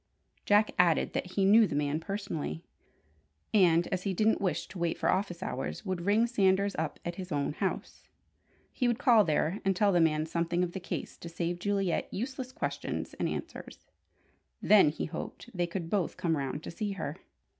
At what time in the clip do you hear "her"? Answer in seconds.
16.93-17.17